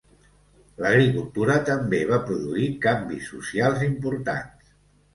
[0.85, 4.79] L'agricultura també va produir canvis socials importants.